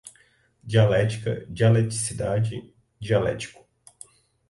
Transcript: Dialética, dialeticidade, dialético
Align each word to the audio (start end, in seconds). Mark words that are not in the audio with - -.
Dialética, 0.65 1.45
dialeticidade, 1.47 2.71
dialético 2.99 3.63